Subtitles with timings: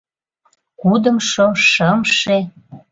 [0.79, 2.37] Кудымшо, шымше...